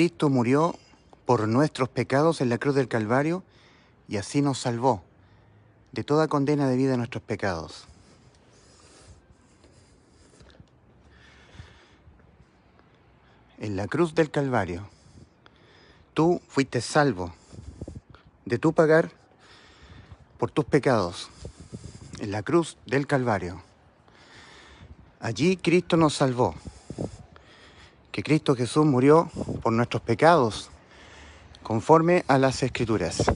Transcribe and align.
Cristo 0.00 0.30
murió 0.30 0.76
por 1.26 1.46
nuestros 1.46 1.90
pecados 1.90 2.40
en 2.40 2.48
la 2.48 2.56
cruz 2.56 2.74
del 2.74 2.88
Calvario 2.88 3.42
y 4.08 4.16
así 4.16 4.40
nos 4.40 4.56
salvó 4.56 5.02
de 5.92 6.04
toda 6.04 6.26
condena 6.26 6.70
debida 6.70 6.94
a 6.94 6.96
nuestros 6.96 7.22
pecados. 7.22 7.84
En 13.58 13.76
la 13.76 13.88
cruz 13.88 14.14
del 14.14 14.30
Calvario, 14.30 14.88
tú 16.14 16.40
fuiste 16.48 16.80
salvo 16.80 17.34
de 18.46 18.58
tu 18.58 18.72
pagar 18.72 19.10
por 20.38 20.50
tus 20.50 20.64
pecados. 20.64 21.28
En 22.20 22.30
la 22.30 22.42
cruz 22.42 22.78
del 22.86 23.06
Calvario. 23.06 23.60
Allí 25.20 25.58
Cristo 25.58 25.98
nos 25.98 26.14
salvó. 26.14 26.54
Que 28.12 28.22
Cristo 28.22 28.54
Jesús 28.54 28.84
murió 28.84 29.30
por 29.62 29.72
nuestros 29.72 30.02
pecados 30.02 30.70
conforme 31.62 32.24
a 32.28 32.38
las 32.38 32.62
escrituras. 32.62 33.30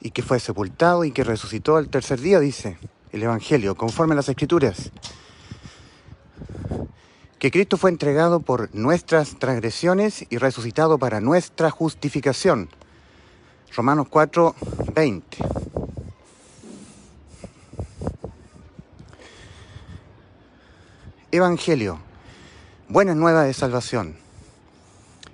Y 0.00 0.10
que 0.10 0.22
fue 0.22 0.40
sepultado 0.40 1.04
y 1.04 1.12
que 1.12 1.24
resucitó 1.24 1.76
al 1.76 1.88
tercer 1.88 2.20
día, 2.20 2.40
dice 2.40 2.78
el 3.12 3.22
Evangelio, 3.22 3.76
conforme 3.76 4.14
a 4.14 4.16
las 4.16 4.28
escrituras. 4.28 4.90
Que 7.38 7.50
Cristo 7.50 7.76
fue 7.76 7.90
entregado 7.90 8.40
por 8.40 8.74
nuestras 8.74 9.38
transgresiones 9.38 10.26
y 10.30 10.38
resucitado 10.38 10.98
para 10.98 11.20
nuestra 11.20 11.70
justificación. 11.70 12.68
Romanos 13.76 14.06
4, 14.10 14.54
20. 14.94 15.38
Evangelio, 21.30 21.98
buena 22.94 23.16
nueva 23.16 23.42
de 23.42 23.52
salvación, 23.52 24.14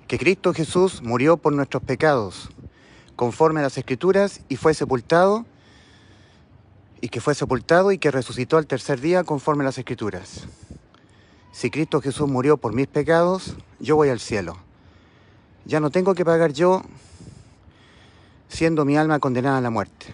que 0.07 0.17
Cristo 0.17 0.51
Jesús 0.51 1.03
murió 1.03 1.37
por 1.37 1.53
nuestros 1.53 1.83
pecados, 1.83 2.49
conforme 3.15 3.59
a 3.59 3.63
las 3.63 3.77
Escrituras, 3.77 4.41
y 4.49 4.55
fue 4.55 4.73
sepultado, 4.73 5.45
y 7.01 7.09
que 7.09 7.21
fue 7.21 7.35
sepultado 7.35 7.91
y 7.91 7.99
que 7.99 8.09
resucitó 8.09 8.57
al 8.57 8.65
tercer 8.65 8.99
día 8.99 9.23
conforme 9.23 9.63
a 9.63 9.65
las 9.65 9.77
Escrituras. 9.77 10.47
Si 11.51 11.69
Cristo 11.69 12.01
Jesús 12.01 12.27
murió 12.27 12.57
por 12.57 12.73
mis 12.73 12.87
pecados, 12.87 13.55
yo 13.79 13.95
voy 13.95 14.09
al 14.09 14.19
cielo. 14.19 14.57
Ya 15.65 15.79
no 15.79 15.91
tengo 15.91 16.15
que 16.15 16.25
pagar 16.25 16.53
yo 16.53 16.81
siendo 18.49 18.85
mi 18.85 18.97
alma 18.97 19.19
condenada 19.19 19.59
a 19.59 19.61
la 19.61 19.69
muerte, 19.69 20.07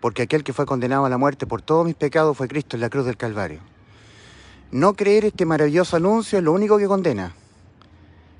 porque 0.00 0.22
aquel 0.22 0.44
que 0.44 0.52
fue 0.52 0.64
condenado 0.64 1.06
a 1.06 1.10
la 1.10 1.18
muerte 1.18 1.44
por 1.44 1.60
todos 1.60 1.84
mis 1.84 1.96
pecados 1.96 2.36
fue 2.36 2.46
Cristo 2.46 2.76
en 2.76 2.82
la 2.82 2.88
cruz 2.88 3.04
del 3.04 3.16
Calvario. 3.16 3.77
No 4.70 4.92
creer 4.92 5.24
este 5.24 5.46
maravilloso 5.46 5.96
anuncio 5.96 6.38
es 6.38 6.44
lo 6.44 6.52
único 6.52 6.76
que 6.76 6.86
condena. 6.86 7.32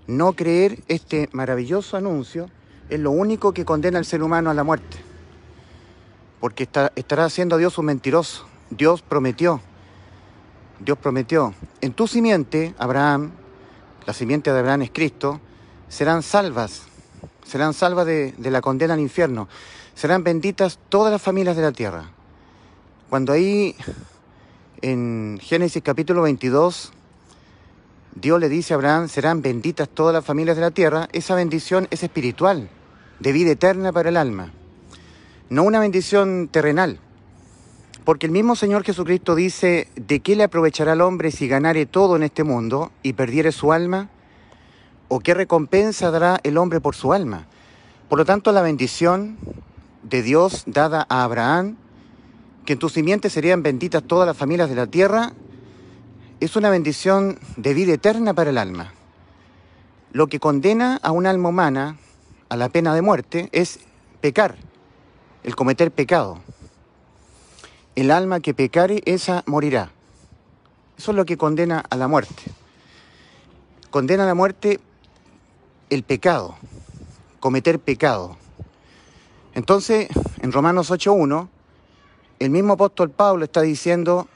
No 0.06 0.34
creer 0.34 0.78
este 0.86 1.30
maravilloso 1.32 1.96
anuncio 1.96 2.50
es 2.90 3.00
lo 3.00 3.10
único 3.12 3.54
que 3.54 3.64
condena 3.64 3.98
al 3.98 4.04
ser 4.04 4.22
humano 4.22 4.50
a 4.50 4.54
la 4.54 4.62
muerte. 4.62 4.98
Porque 6.38 6.68
estará 6.96 7.24
haciendo 7.24 7.56
a 7.56 7.58
Dios 7.58 7.78
un 7.78 7.86
mentiroso. 7.86 8.46
Dios 8.68 9.00
prometió. 9.00 9.62
Dios 10.80 10.98
prometió. 10.98 11.54
En 11.80 11.94
tu 11.94 12.06
simiente, 12.06 12.74
Abraham, 12.78 13.32
la 14.06 14.12
simiente 14.12 14.52
de 14.52 14.58
Abraham 14.58 14.82
es 14.82 14.90
Cristo, 14.90 15.40
serán 15.88 16.22
salvas. 16.22 16.82
Serán 17.42 17.72
salvas 17.72 18.04
de, 18.04 18.34
de 18.36 18.50
la 18.50 18.60
condena 18.60 18.92
al 18.92 19.00
infierno. 19.00 19.48
Serán 19.94 20.24
benditas 20.24 20.78
todas 20.90 21.10
las 21.10 21.22
familias 21.22 21.56
de 21.56 21.62
la 21.62 21.72
tierra. 21.72 22.10
Cuando 23.08 23.32
ahí 23.32 23.74
en 24.82 25.38
Génesis 25.42 25.82
capítulo 25.82 26.22
22, 26.22 26.92
Dios 28.14 28.40
le 28.40 28.48
dice 28.48 28.74
a 28.74 28.76
Abraham, 28.76 29.08
serán 29.08 29.42
benditas 29.42 29.88
todas 29.88 30.12
las 30.12 30.24
familias 30.24 30.56
de 30.56 30.62
la 30.62 30.70
tierra. 30.70 31.08
Esa 31.12 31.34
bendición 31.34 31.88
es 31.90 32.02
espiritual, 32.02 32.68
de 33.20 33.32
vida 33.32 33.50
eterna 33.50 33.92
para 33.92 34.08
el 34.08 34.16
alma, 34.16 34.52
no 35.50 35.62
una 35.64 35.80
bendición 35.80 36.48
terrenal. 36.48 37.00
Porque 38.04 38.26
el 38.26 38.32
mismo 38.32 38.56
Señor 38.56 38.84
Jesucristo 38.84 39.34
dice, 39.34 39.88
¿de 39.96 40.20
qué 40.20 40.34
le 40.34 40.44
aprovechará 40.44 40.92
al 40.92 41.02
hombre 41.02 41.30
si 41.30 41.46
ganare 41.46 41.84
todo 41.84 42.16
en 42.16 42.22
este 42.22 42.42
mundo 42.42 42.90
y 43.02 43.12
perdiere 43.12 43.52
su 43.52 43.72
alma? 43.72 44.08
¿O 45.08 45.20
qué 45.20 45.34
recompensa 45.34 46.10
dará 46.10 46.40
el 46.42 46.56
hombre 46.56 46.80
por 46.80 46.94
su 46.94 47.12
alma? 47.12 47.46
Por 48.08 48.18
lo 48.18 48.24
tanto, 48.24 48.52
la 48.52 48.62
bendición 48.62 49.36
de 50.02 50.22
Dios 50.22 50.62
dada 50.66 51.06
a 51.10 51.24
Abraham 51.24 51.76
que 52.68 52.74
en 52.74 52.78
tu 52.78 52.90
simiente 52.90 53.30
serían 53.30 53.62
benditas 53.62 54.02
todas 54.02 54.26
las 54.26 54.36
familias 54.36 54.68
de 54.68 54.74
la 54.74 54.86
tierra, 54.86 55.32
es 56.38 56.54
una 56.54 56.68
bendición 56.68 57.38
de 57.56 57.72
vida 57.72 57.94
eterna 57.94 58.34
para 58.34 58.50
el 58.50 58.58
alma. 58.58 58.92
Lo 60.12 60.26
que 60.26 60.38
condena 60.38 61.00
a 61.02 61.10
un 61.10 61.24
alma 61.24 61.48
humana 61.48 61.96
a 62.50 62.56
la 62.58 62.68
pena 62.68 62.94
de 62.94 63.00
muerte 63.00 63.48
es 63.52 63.80
pecar, 64.20 64.56
el 65.44 65.56
cometer 65.56 65.90
pecado. 65.90 66.40
El 67.96 68.10
alma 68.10 68.40
que 68.40 68.52
pecare, 68.52 69.00
esa 69.06 69.44
morirá. 69.46 69.90
Eso 70.98 71.12
es 71.12 71.16
lo 71.16 71.24
que 71.24 71.38
condena 71.38 71.82
a 71.88 71.96
la 71.96 72.06
muerte. 72.06 72.42
Condena 73.88 74.24
a 74.24 74.26
la 74.26 74.34
muerte 74.34 74.78
el 75.88 76.02
pecado, 76.02 76.54
cometer 77.40 77.78
pecado. 77.78 78.36
Entonces, 79.54 80.08
en 80.42 80.52
Romanos 80.52 80.90
8.1, 80.90 81.48
el 82.38 82.50
mismo 82.50 82.74
apóstol 82.74 83.10
Pablo 83.10 83.44
está 83.44 83.62
diciendo, 83.62 84.28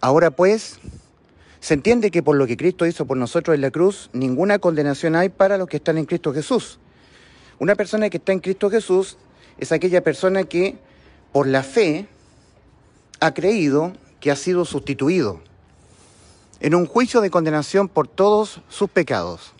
ahora 0.00 0.30
pues, 0.30 0.78
se 1.60 1.74
entiende 1.74 2.10
que 2.10 2.22
por 2.22 2.36
lo 2.36 2.46
que 2.46 2.56
Cristo 2.56 2.86
hizo 2.86 3.06
por 3.06 3.16
nosotros 3.16 3.54
en 3.54 3.62
la 3.62 3.70
cruz, 3.70 4.10
ninguna 4.12 4.58
condenación 4.58 5.16
hay 5.16 5.28
para 5.28 5.58
los 5.58 5.68
que 5.68 5.78
están 5.78 5.98
en 5.98 6.04
Cristo 6.04 6.32
Jesús. 6.32 6.78
Una 7.58 7.74
persona 7.74 8.10
que 8.10 8.18
está 8.18 8.32
en 8.32 8.40
Cristo 8.40 8.70
Jesús 8.70 9.16
es 9.58 9.72
aquella 9.72 10.02
persona 10.02 10.44
que 10.44 10.76
por 11.32 11.46
la 11.46 11.62
fe 11.62 12.06
ha 13.20 13.34
creído 13.34 13.92
que 14.20 14.30
ha 14.30 14.36
sido 14.36 14.64
sustituido 14.64 15.40
en 16.60 16.74
un 16.74 16.86
juicio 16.86 17.20
de 17.20 17.30
condenación 17.30 17.88
por 17.88 18.08
todos 18.08 18.60
sus 18.68 18.88
pecados. 18.90 19.52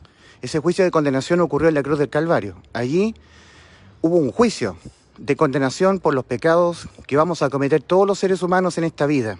Ese 0.42 0.58
juicio 0.58 0.84
de 0.84 0.90
condenación 0.90 1.40
ocurrió 1.40 1.68
en 1.68 1.74
la 1.74 1.82
cruz 1.82 1.98
del 1.98 2.10
Calvario. 2.10 2.56
Allí 2.72 3.14
hubo 4.02 4.16
un 4.16 4.30
juicio 4.30 4.76
de 5.18 5.36
condenación 5.36 6.00
por 6.00 6.14
los 6.14 6.24
pecados 6.24 6.88
que 7.06 7.16
vamos 7.16 7.42
a 7.42 7.50
cometer 7.50 7.82
todos 7.82 8.06
los 8.06 8.18
seres 8.18 8.42
humanos 8.42 8.78
en 8.78 8.84
esta 8.84 9.06
vida. 9.06 9.38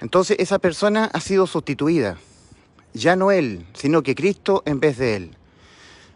Entonces 0.00 0.36
esa 0.40 0.58
persona 0.58 1.10
ha 1.12 1.20
sido 1.20 1.46
sustituida. 1.46 2.18
Ya 2.94 3.16
no 3.16 3.30
él, 3.30 3.66
sino 3.74 4.02
que 4.02 4.14
Cristo 4.14 4.62
en 4.66 4.80
vez 4.80 4.98
de 4.98 5.16
él. 5.16 5.36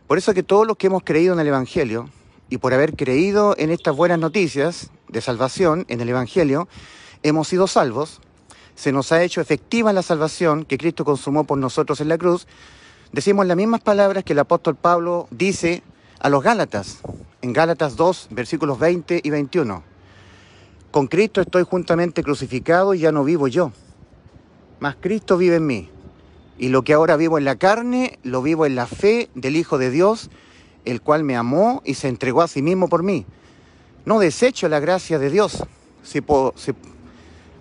Por 0.07 0.19
eso 0.19 0.34
que 0.34 0.43
todos 0.43 0.67
los 0.67 0.77
que 0.77 0.89
hemos 0.89 1.03
creído 1.05 1.34
en 1.34 1.41
el 1.41 1.47
Evangelio 1.47 2.11
y 2.51 2.59
por 2.59 2.75
haber 2.75 2.95
creído 2.95 3.55
en 3.59 3.71
estas 3.71 3.97
buenas 3.97 4.19
noticias 4.19 4.91
de 5.09 5.21
salvación 5.21 5.84
en 5.89 6.01
el 6.01 6.09
Evangelio, 6.09 6.69
hemos 7.23 7.49
sido 7.49 7.67
salvos, 7.67 8.21
se 8.75 8.93
nos 8.93 9.11
ha 9.11 9.23
hecho 9.23 9.41
efectiva 9.41 9.93
la 9.93 10.03
salvación 10.03 10.65
que 10.65 10.78
Cristo 10.78 11.05
consumó 11.05 11.45
por 11.45 11.59
nosotros 11.59 12.01
en 12.01 12.09
la 12.09 12.19
cruz, 12.19 12.47
decimos 13.13 13.47
las 13.47 13.57
mismas 13.57 13.81
palabras 13.81 14.23
que 14.23 14.34
el 14.34 14.39
apóstol 14.39 14.77
Pablo 14.77 15.27
dice 15.31 15.83
a 16.19 16.28
los 16.28 16.43
Gálatas, 16.43 16.99
en 17.43 17.53
Gálatas 17.53 17.97
2, 17.97 18.28
versículos 18.31 18.78
20 18.78 19.21
y 19.22 19.31
21. 19.31 19.82
Con 20.91 21.06
Cristo 21.09 21.41
estoy 21.41 21.65
juntamente 21.65 22.22
crucificado 22.22 22.94
y 22.94 23.00
ya 23.00 23.12
no 23.12 23.25
vivo 23.25 23.49
yo, 23.49 23.72
mas 24.81 24.97
Cristo 25.00 25.37
vive 25.37 25.56
en 25.56 25.66
mí. 25.66 25.91
Y 26.59 26.71
lo 26.71 26.82
que 26.82 26.94
ahora 26.94 27.16
vivo 27.16 27.37
en 27.37 27.44
la 27.44 27.56
carne, 27.56 28.19
lo 28.22 28.41
vivo 28.41 28.65
en 28.65 28.77
la 28.77 28.87
fe 28.87 29.28
del 29.34 29.56
Hijo 29.56 29.77
de 29.77 29.91
Dios, 29.91 30.31
el 30.87 31.03
cual 31.03 31.22
me 31.22 31.37
amó 31.37 31.82
y 31.84 31.94
se 31.94 32.09
entregó 32.09 32.41
a 32.41 32.48
sí 32.48 32.62
mismo 32.62 32.88
por 32.88 33.03
mí. 33.03 33.27
No 34.06 34.19
desecho 34.19 34.69
la 34.69 34.81
gracia 34.81 35.19
de 35.19 35.28
Dios, 35.28 35.65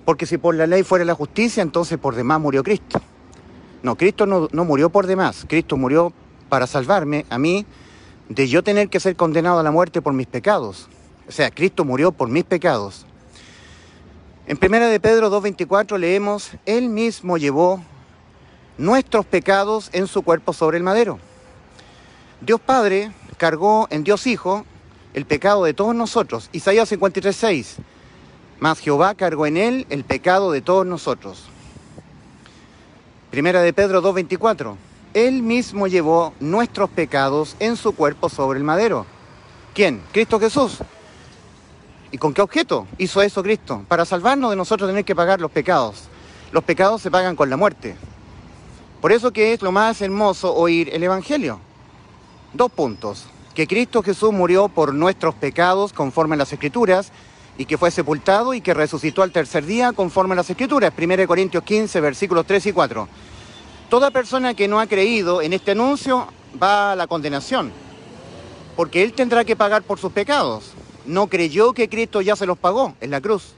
porque 0.06 0.26
si 0.26 0.38
por 0.38 0.56
la 0.56 0.68
ley 0.68 0.84
fuera 0.84 1.04
la 1.04 1.16
justicia, 1.16 1.62
entonces 1.62 1.98
por 1.98 2.16
demás 2.16 2.40
murió 2.40 2.64
Cristo. 2.64 3.02
No, 3.84 3.98
Cristo 3.98 4.26
no 4.26 4.66
murió 4.66 4.90
por 4.90 5.08
demás, 5.08 5.46
Cristo 5.48 5.76
murió 5.76 6.14
para 6.48 6.68
salvarme 6.68 7.26
a 7.30 7.38
mí 7.38 7.66
de 8.30 8.48
yo 8.48 8.64
tener 8.64 8.90
que 8.90 9.00
ser 9.00 9.16
condenado 9.16 9.60
a 9.60 9.64
la 9.64 9.72
muerte 9.72 10.02
por 10.02 10.14
mis 10.14 10.28
pecados. 10.28 10.88
O 11.28 11.32
sea, 11.32 11.52
Cristo 11.52 11.86
murió 11.86 12.12
por 12.12 12.30
mis 12.30 12.44
pecados. 12.44 13.06
En 14.48 14.60
1 14.62 14.88
de 14.88 15.00
Pedro 15.00 15.32
2.24 15.32 15.98
leemos, 15.98 16.52
Él 16.66 16.90
mismo 16.90 17.38
llevó 17.38 17.82
nuestros 18.78 19.26
pecados 19.26 19.90
en 19.94 20.08
su 20.08 20.22
cuerpo 20.22 20.54
sobre 20.54 20.78
el 20.78 20.84
madero. 20.84 21.20
Dios 22.42 22.60
Padre 22.60 23.12
cargó 23.38 23.88
en 23.90 24.04
Dios 24.04 24.28
Hijo 24.28 24.66
el 25.14 25.26
pecado 25.26 25.64
de 25.64 25.74
todos 25.74 25.96
nosotros. 25.96 26.50
Isaías 26.52 26.92
53.6, 26.92 27.78
mas 28.60 28.80
Jehová 28.80 29.16
cargó 29.16 29.46
en 29.46 29.58
Él 29.58 29.88
el 29.90 30.04
pecado 30.04 30.52
de 30.52 30.62
todos 30.62 30.86
nosotros. 30.86 31.46
Primera 33.32 33.62
de 33.62 33.74
Pedro 33.74 34.04
2.24, 34.04 34.76
él 35.16 35.42
mismo 35.42 35.88
llevó 35.88 36.34
nuestros 36.42 36.90
pecados 36.90 37.56
en 37.60 37.78
su 37.78 37.94
cuerpo 37.94 38.28
sobre 38.28 38.60
el 38.60 38.66
madero. 38.66 39.06
¿Quién? 39.74 40.04
Cristo 40.12 40.42
Jesús. 40.42 40.80
¿Y 42.12 42.18
con 42.18 42.34
qué 42.34 42.42
objeto 42.42 42.86
hizo 42.98 43.22
eso 43.22 43.42
Cristo? 43.42 43.84
Para 43.88 44.04
salvarnos 44.04 44.50
de 44.50 44.58
nosotros 44.58 44.90
tener 44.90 45.06
que 45.06 45.16
pagar 45.16 45.40
los 45.40 45.52
pecados. 45.52 46.04
Los 46.52 46.66
pecados 46.66 47.02
se 47.02 47.10
pagan 47.10 47.38
con 47.38 47.50
la 47.50 47.56
muerte. 47.56 47.96
Por 49.00 49.14
eso 49.14 49.32
que 49.32 49.54
es 49.54 49.62
lo 49.62 49.72
más 49.72 50.02
hermoso 50.02 50.54
oír 50.54 50.90
el 50.94 51.04
Evangelio. 51.04 51.62
Dos 52.54 52.70
puntos. 52.72 53.26
Que 53.54 53.68
Cristo 53.68 54.04
Jesús 54.04 54.34
murió 54.34 54.68
por 54.68 54.94
nuestros 54.94 55.34
pecados 55.34 55.94
conforme 55.94 56.36
a 56.36 56.40
las 56.40 56.52
Escrituras 56.52 57.14
y 57.58 57.64
que 57.64 57.78
fue 57.78 57.90
sepultado 57.90 58.54
y 58.54 58.60
que 58.60 58.74
resucitó 58.74 59.24
al 59.24 59.32
tercer 59.32 59.66
día 59.66 59.94
conforme 59.94 60.34
a 60.34 60.36
las 60.38 60.50
Escrituras. 60.50 60.92
1 60.98 61.26
Corintios 61.26 61.64
15, 61.64 62.02
versículos 62.02 62.46
3 62.46 62.66
y 62.66 62.74
4. 62.74 63.08
Toda 63.90 64.10
persona 64.10 64.56
que 64.56 64.68
no 64.68 64.80
ha 64.80 64.88
creído 64.88 65.44
en 65.44 65.54
este 65.54 65.72
anuncio 65.72 66.28
va 66.62 66.94
a 66.94 66.96
la 66.96 67.06
condenación, 67.06 67.72
porque 68.76 69.04
él 69.04 69.14
tendrá 69.14 69.46
que 69.46 69.56
pagar 69.56 69.84
por 69.84 70.00
sus 70.00 70.12
pecados. 70.12 70.72
No 71.06 71.28
creyó 71.28 71.74
que 71.74 71.88
Cristo 71.88 72.22
ya 72.22 72.36
se 72.36 72.48
los 72.48 72.58
pagó 72.58 72.96
en 73.00 73.12
la 73.12 73.22
cruz. 73.22 73.54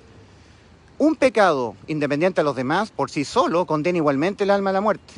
Un 0.97 1.15
pecado, 1.15 1.75
independiente 1.87 2.41
a 2.41 2.43
los 2.43 2.57
demás, 2.57 2.91
por 2.91 3.09
sí 3.09 3.23
solo 3.23 3.65
condena 3.65 3.99
igualmente 3.99 4.43
el 4.43 4.51
alma 4.51 4.71
a 4.71 4.73
la 4.73 4.81
muerte. 4.81 5.13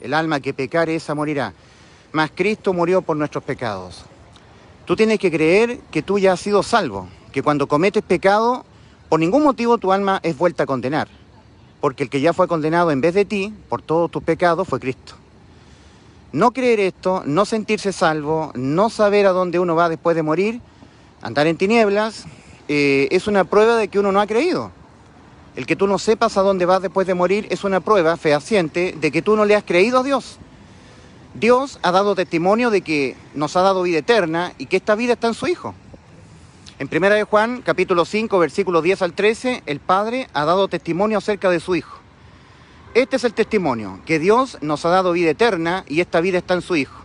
El 0.00 0.14
alma 0.14 0.38
que 0.38 0.54
pecare, 0.54 0.94
esa 0.94 1.14
morirá. 1.14 1.54
Mas 2.12 2.30
Cristo 2.32 2.72
murió 2.72 3.02
por 3.02 3.16
nuestros 3.16 3.42
pecados. 3.42 4.04
Tú 4.84 4.94
tienes 4.94 5.18
que 5.18 5.30
creer 5.30 5.80
que 5.90 6.02
tú 6.02 6.18
ya 6.18 6.34
has 6.34 6.40
sido 6.40 6.62
salvo, 6.62 7.08
que 7.32 7.42
cuando 7.42 7.66
cometes 7.66 8.02
pecado, 8.04 8.64
por 9.08 9.18
ningún 9.18 9.42
motivo 9.42 9.78
tu 9.78 9.92
alma 9.92 10.20
es 10.22 10.38
vuelta 10.38 10.62
a 10.62 10.66
condenar, 10.66 11.08
porque 11.82 12.04
el 12.04 12.10
que 12.10 12.20
ya 12.20 12.32
fue 12.32 12.46
condenado 12.46 12.92
en 12.92 13.00
vez 13.00 13.12
de 13.12 13.24
ti, 13.24 13.52
por 13.68 13.82
todos 13.82 14.08
tus 14.08 14.22
pecados, 14.22 14.68
fue 14.68 14.78
Cristo. 14.78 15.14
No 16.30 16.52
creer 16.52 16.78
esto, 16.78 17.24
no 17.26 17.44
sentirse 17.44 17.92
salvo, 17.92 18.52
no 18.54 18.88
saber 18.88 19.26
a 19.26 19.32
dónde 19.32 19.58
uno 19.58 19.74
va 19.74 19.88
después 19.88 20.14
de 20.14 20.22
morir, 20.22 20.60
andar 21.22 21.48
en 21.48 21.56
tinieblas, 21.56 22.26
eh, 22.68 23.08
es 23.10 23.26
una 23.26 23.42
prueba 23.42 23.74
de 23.74 23.88
que 23.88 23.98
uno 23.98 24.12
no 24.12 24.20
ha 24.20 24.28
creído. 24.28 24.70
El 25.56 25.66
que 25.66 25.74
tú 25.74 25.88
no 25.88 25.98
sepas 25.98 26.36
a 26.36 26.42
dónde 26.42 26.66
vas 26.66 26.82
después 26.82 27.08
de 27.08 27.14
morir 27.14 27.48
es 27.50 27.64
una 27.64 27.80
prueba 27.80 28.16
fehaciente 28.16 28.94
de 29.00 29.10
que 29.10 29.20
tú 29.20 29.34
no 29.34 29.44
le 29.44 29.56
has 29.56 29.64
creído 29.64 29.98
a 29.98 30.02
Dios. 30.04 30.38
Dios 31.34 31.80
ha 31.82 31.90
dado 31.90 32.14
testimonio 32.14 32.70
de 32.70 32.82
que 32.82 33.16
nos 33.34 33.56
ha 33.56 33.62
dado 33.62 33.82
vida 33.82 33.98
eterna 33.98 34.52
y 34.56 34.66
que 34.66 34.76
esta 34.76 34.94
vida 34.94 35.14
está 35.14 35.26
en 35.26 35.34
su 35.34 35.48
Hijo. 35.48 35.74
En 36.78 36.88
1 36.90 37.10
de 37.10 37.24
Juan, 37.24 37.62
capítulo 37.62 38.04
5, 38.04 38.38
versículos 38.38 38.82
10 38.82 39.02
al 39.02 39.12
13, 39.12 39.62
el 39.66 39.78
Padre 39.78 40.28
ha 40.32 40.44
dado 40.44 40.68
testimonio 40.68 41.18
acerca 41.18 41.50
de 41.50 41.60
su 41.60 41.76
Hijo. 41.76 41.98
Este 42.94 43.16
es 43.16 43.24
el 43.24 43.34
testimonio, 43.34 44.00
que 44.06 44.18
Dios 44.18 44.58
nos 44.62 44.84
ha 44.84 44.88
dado 44.88 45.12
vida 45.12 45.30
eterna 45.30 45.84
y 45.86 46.00
esta 46.00 46.20
vida 46.20 46.38
está 46.38 46.54
en 46.54 46.62
su 46.62 46.74
Hijo. 46.76 47.04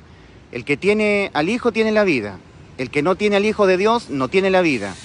El 0.52 0.64
que 0.64 0.78
tiene 0.78 1.32
al 1.34 1.50
Hijo 1.50 1.72
tiene 1.74 1.92
la 1.92 2.06
vida. 2.06 2.40
El 2.78 2.90
que 2.90 3.04
no 3.04 3.16
tiene 3.16 3.36
al 3.36 3.46
Hijo 3.46 3.68
de 3.68 3.78
Dios 3.78 4.10
no 4.10 4.30
tiene 4.30 4.50
la 4.50 4.62
vida. 4.62 4.96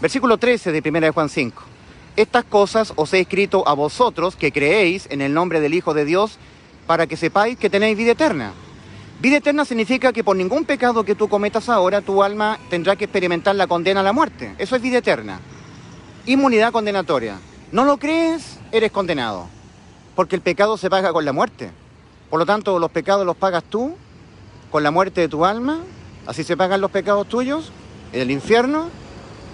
Versículo 0.00 0.36
13 0.36 0.72
de 0.72 0.88
1 0.88 1.00
de 1.00 1.10
Juan 1.10 1.28
5. 1.30 1.62
Estas 2.16 2.44
cosas 2.44 2.92
os 2.96 3.12
he 3.14 3.20
escrito 3.20 3.66
a 3.66 3.72
vosotros 3.72 4.36
que 4.36 4.52
creéis 4.52 5.06
en 5.10 5.22
el 5.22 5.32
nombre 5.32 5.60
del 5.60 5.74
Hijo 5.74 5.94
de 5.94 6.04
Dios 6.04 6.38
para 6.86 7.06
que 7.06 7.16
sepáis 7.16 7.58
que 7.58 7.70
tenéis 7.70 7.96
vida 7.96 8.12
eterna. 8.12 8.52
Vida 9.18 9.38
eterna 9.38 9.64
significa 9.64 10.12
que 10.12 10.22
por 10.22 10.36
ningún 10.36 10.66
pecado 10.66 11.02
que 11.02 11.14
tú 11.14 11.26
cometas 11.28 11.70
ahora, 11.70 12.02
tu 12.02 12.22
alma 12.22 12.58
tendrá 12.68 12.96
que 12.96 13.04
experimentar 13.04 13.56
la 13.56 13.66
condena 13.66 14.00
a 14.00 14.02
la 14.02 14.12
muerte. 14.12 14.54
Eso 14.58 14.76
es 14.76 14.82
vida 14.82 14.98
eterna. 14.98 15.40
Inmunidad 16.26 16.70
condenatoria. 16.70 17.38
¿No 17.72 17.86
lo 17.86 17.96
crees? 17.96 18.58
Eres 18.72 18.92
condenado. 18.92 19.48
Porque 20.14 20.36
el 20.36 20.42
pecado 20.42 20.76
se 20.76 20.90
paga 20.90 21.14
con 21.14 21.24
la 21.24 21.32
muerte. 21.32 21.70
Por 22.28 22.38
lo 22.38 22.44
tanto, 22.44 22.78
los 22.78 22.90
pecados 22.90 23.24
los 23.24 23.36
pagas 23.36 23.64
tú 23.64 23.96
con 24.70 24.82
la 24.82 24.90
muerte 24.90 25.22
de 25.22 25.28
tu 25.28 25.46
alma. 25.46 25.80
Así 26.26 26.44
se 26.44 26.56
pagan 26.56 26.82
los 26.82 26.90
pecados 26.90 27.26
tuyos 27.26 27.72
en 28.12 28.20
el 28.20 28.30
infierno. 28.30 28.90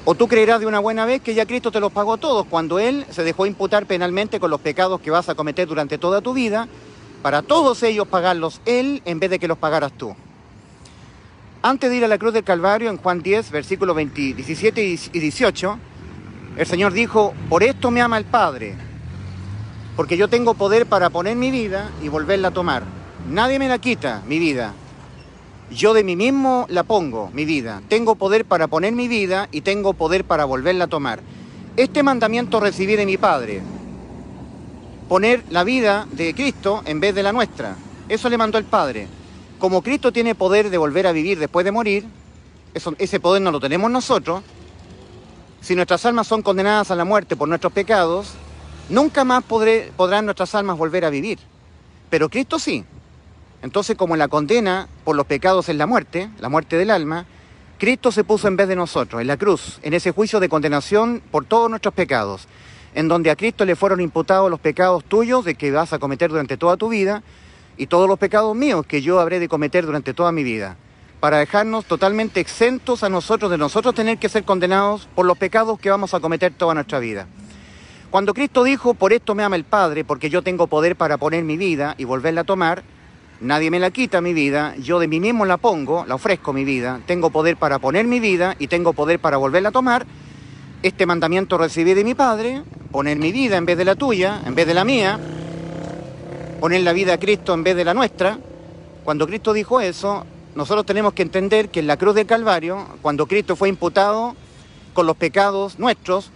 O 0.05 0.17
tú 0.17 0.26
creerás 0.26 0.58
de 0.58 0.67
una 0.67 0.81
buena 0.81 1.06
vez 1.06 1.23
que 1.23 1.35
ya 1.35 1.47
Cristo 1.47 1.70
te 1.70 1.79
los 1.79 1.93
pagó 1.93 2.17
todos 2.17 2.47
cuando 2.47 2.81
Él 2.81 3.06
se 3.11 3.23
dejó 3.23 3.47
imputar 3.47 3.87
penalmente 3.87 4.41
con 4.41 4.50
los 4.50 4.61
pecados 4.61 5.00
que 5.00 5.12
vas 5.12 5.29
a 5.29 5.37
cometer 5.37 5.69
durante 5.69 5.99
toda 5.99 6.20
tu 6.20 6.32
vida 6.32 6.67
para 7.22 7.42
todos 7.42 7.82
ellos 7.82 8.08
pagarlos 8.08 8.60
Él 8.66 9.00
en 9.04 9.20
vez 9.20 9.30
de 9.30 9.38
que 9.38 9.48
los 9.48 9.58
pagaras 9.58 9.92
tú. 9.92 10.14
Antes 11.62 11.90
de 11.90 11.96
ir 11.96 12.04
a 12.04 12.08
la 12.08 12.19
cruz 12.19 12.34
del 12.34 12.42
Calvario, 12.42 12.90
en 12.90 12.96
Juan 12.96 13.22
10, 13.22 13.52
versículos 13.52 13.96
17 13.96 14.84
y 14.84 15.19
18, 15.19 15.78
el 16.56 16.66
Señor 16.66 16.92
dijo, 16.92 17.32
por 17.48 17.62
esto 17.62 17.92
me 17.92 18.02
ama 18.02 18.19
el 18.19 18.24
Padre, 18.24 18.74
porque 19.96 20.16
yo 20.16 20.28
tengo 20.28 20.54
poder 20.54 20.86
para 20.86 21.10
poner 21.10 21.36
mi 21.36 21.52
vida 21.52 21.90
y 22.02 22.08
volverla 22.08 22.48
a 22.48 22.52
tomar. 22.52 22.82
Nadie 23.28 23.60
me 23.60 23.69
la 23.69 23.78
quita, 23.78 24.22
mi 24.26 24.40
vida. 24.40 24.74
Yo 25.70 25.94
de 25.94 26.02
mí 26.02 26.16
mismo 26.16 26.66
la 26.69 26.82
pongo, 26.82 27.30
mi 27.32 27.44
vida. 27.44 27.80
Tengo 27.88 28.16
poder 28.16 28.44
para 28.44 28.66
poner 28.66 28.92
mi 28.92 29.06
vida 29.06 29.48
y 29.52 29.60
tengo 29.60 29.94
poder 29.94 30.24
para 30.24 30.44
volverla 30.44 30.84
a 30.84 30.88
tomar. 30.88 31.20
Este 31.76 32.02
mandamiento 32.02 32.58
recibí 32.58 32.96
de 32.96 33.06
mi 33.06 33.16
Padre 33.16 33.62
poner 35.12 35.44
la 35.50 35.62
vida 35.62 36.06
de 36.11 36.32
Cristo 36.32 36.81
en 36.87 36.99
vez 36.99 37.14
de 37.14 37.23
la 37.23 37.35
nuestra. 37.35 37.76
Eso 38.09 38.31
le 38.31 38.38
mandó 38.38 38.56
el 38.56 38.64
Padre. 38.64 39.09
Como 39.59 39.82
Cristo 39.82 40.11
tiene 40.11 40.35
poder 40.35 40.70
de 40.70 40.79
volver 40.79 41.06
a 41.06 41.12
vivir 41.12 41.38
después 41.38 41.67
de 41.67 41.70
morir, 41.70 42.06
ese 42.97 43.20
poder 43.20 43.43
no 43.43 43.50
lo 43.50 43.61
tenemos 43.61 43.91
nosotros. 43.91 44.43
Si 45.61 45.75
nuestras 45.75 46.06
almas 46.06 46.26
son 46.26 46.41
condenadas 46.41 46.91
a 46.91 46.97
la 46.97 47.05
muerte 47.05 47.37
por 47.37 47.47
nuestros 47.47 47.75
pecados, 47.75 48.29
nunca 48.88 49.23
más 49.23 49.44
podrán 49.44 50.25
nuestras 50.25 50.55
almas 50.55 50.79
volver 50.79 51.05
a 51.05 51.11
vivir. 51.11 51.38
Pero 52.08 52.31
Cristo 52.31 52.58
sí. 52.58 52.82
Entonces, 53.61 53.99
como 53.99 54.17
la 54.17 54.29
condena 54.29 54.88
por 55.05 55.15
los 55.15 55.26
pecados 55.26 55.69
es 55.69 55.76
la 55.76 55.87
muerte, 55.87 56.31
la 56.38 56.49
muerte 56.49 56.79
del 56.79 56.91
alma, 56.91 57.26
Cristo 57.76 58.12
se 58.12 58.25
puso 58.25 58.49
en 58.49 58.56
vez 58.56 58.67
de 58.67 58.76
nosotros, 58.76 59.20
en 59.20 59.26
la 59.26 59.37
cruz, 59.37 59.79
en 59.82 59.93
ese 59.93 60.12
juicio 60.12 60.41
de 60.41 60.49
condenación 60.49 61.23
por 61.31 61.44
todos 61.44 61.69
nuestros 61.69 61.93
pecados 61.93 62.49
en 62.94 63.09
donde 63.09 63.31
a 63.31 63.37
Cristo 63.37 63.65
le 63.65 63.77
fueron 63.77 64.00
imputados 64.00 64.50
los 64.50 64.61
pecados 64.61 65.05
tuyos 65.05 65.44
de 65.44 65.55
que 65.55 65.71
vas 65.71 65.93
a 65.93 65.99
cometer 65.99 66.31
durante 66.31 66.56
toda 66.56 66.77
tu 66.77 66.89
vida 66.89 67.23
y 67.77 67.87
todos 67.87 68.09
los 68.09 68.19
pecados 68.19 68.55
míos 68.55 68.85
que 68.87 69.00
yo 69.00 69.21
habré 69.21 69.41
de 69.41 69.49
cometer 69.49 69.87
durante 69.87 70.15
toda 70.15 70.33
mi 70.33 70.43
vida, 70.43 70.77
para 71.21 71.39
dejarnos 71.39 71.87
totalmente 71.87 72.41
exentos 72.41 73.03
a 73.03 73.09
nosotros 73.09 73.50
de 73.50 73.59
nosotros 73.59 73.94
tener 73.94 74.19
que 74.19 74.29
ser 74.29 74.44
condenados 74.44 75.09
por 75.15 75.25
los 75.25 75.39
pecados 75.39 75.79
que 75.79 75.91
vamos 75.91 76.12
a 76.15 76.21
cometer 76.21 76.53
toda 76.53 76.75
nuestra 76.75 76.99
vida. 76.99 77.27
Cuando 78.11 78.35
Cristo 78.35 78.62
dijo, 78.62 78.93
por 78.93 79.15
esto 79.15 79.35
me 79.35 79.43
ama 79.43 79.56
el 79.56 79.65
Padre, 79.65 80.05
porque 80.05 80.29
yo 80.29 80.43
tengo 80.43 80.67
poder 80.67 80.97
para 80.97 81.17
poner 81.17 81.44
mi 81.44 81.56
vida 81.56 81.94
y 81.97 82.05
volverla 82.05 82.43
a 82.43 82.44
tomar, 82.44 82.83
nadie 83.41 83.71
me 83.71 83.81
la 83.81 83.91
quita 83.91 84.21
mi 84.21 84.35
vida, 84.35 84.75
yo 84.77 84.99
de 84.99 85.09
mí 85.09 85.19
mismo 85.19 85.47
la 85.47 85.56
pongo, 85.56 86.05
la 86.06 86.17
ofrezco 86.17 86.53
mi 86.53 86.65
vida, 86.65 87.00
tengo 87.06 87.31
poder 87.31 87.56
para 87.56 87.79
poner 87.79 88.06
mi 88.06 88.21
vida 88.21 88.55
y 88.59 88.67
tengo 88.67 88.93
poder 88.93 89.19
para 89.19 89.39
volverla 89.39 89.71
a 89.71 89.73
tomar, 89.73 90.06
este 90.83 91.06
mandamiento 91.06 91.56
recibí 91.56 91.94
de 91.94 92.05
mi 92.05 92.15
Padre, 92.15 92.62
poner 92.93 93.19
mi 93.19 93.33
vida 93.33 93.56
en 93.56 93.67
vez 93.67 93.79
de 93.79 93.87
la 93.87 93.97
tuya, 93.97 94.43
en 94.44 94.55
vez 94.55 94.67
de 94.67 94.75
la 94.75 94.84
mía, 94.84 95.19
poner 96.61 96.82
la 96.82 96.93
vida 96.93 97.15
a 97.15 97.19
Cristo 97.19 97.55
en 97.55 97.65
vez 97.65 97.75
de 97.75 97.84
la 97.84 97.94
nuestra. 97.94 98.39
Cuando 99.03 99.27
Cristo 99.27 99.53
dijo 99.53 99.81
eso, 99.81 100.25
nosotros 100.55 100.87
tenemos 100.87 101.15
que 101.15 101.22
entender 101.22 101.70
que 101.70 101.81
en 101.81 101.87
la 101.87 101.96
cruz 101.96 102.15
del 102.15 102.27
Calvario, 102.27 102.87
cuando 103.01 103.27
Cristo 103.27 103.56
fue 103.56 103.70
imputado 103.70 104.37
con 104.93 105.06
los 105.06 105.17
pecados 105.17 105.79
nuestros, 105.79 106.31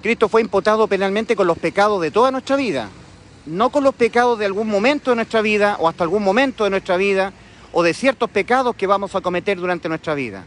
Cristo 0.00 0.28
fue 0.28 0.40
imputado 0.40 0.86
penalmente 0.86 1.34
con 1.34 1.48
los 1.48 1.58
pecados 1.58 2.00
de 2.00 2.12
toda 2.12 2.30
nuestra 2.30 2.54
vida, 2.54 2.88
no 3.44 3.70
con 3.70 3.82
los 3.82 3.94
pecados 3.94 4.38
de 4.38 4.46
algún 4.46 4.68
momento 4.68 5.10
de 5.10 5.16
nuestra 5.16 5.42
vida 5.42 5.76
o 5.80 5.88
hasta 5.88 6.04
algún 6.04 6.22
momento 6.22 6.62
de 6.64 6.70
nuestra 6.70 6.96
vida 6.96 7.32
o 7.72 7.82
de 7.82 7.92
ciertos 7.92 8.30
pecados 8.30 8.76
que 8.76 8.86
vamos 8.86 9.14
a 9.16 9.20
cometer 9.20 9.58
durante 9.58 9.88
nuestra 9.88 10.14
vida 10.14 10.44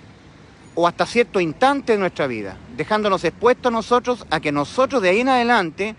o 0.76 0.88
hasta 0.88 1.06
cierto 1.06 1.40
instante 1.40 1.94
de 1.94 2.00
nuestra 2.00 2.28
vida, 2.28 2.58
dejándonos 2.78 3.24
expuestos 3.24 3.72
nosotros 3.72 4.26
a 4.30 4.40
que 4.40 4.52
nosotros 4.52 5.02
de 5.02 5.10
ahí 5.10 5.20
en 5.20 5.30
adelante 5.30 5.96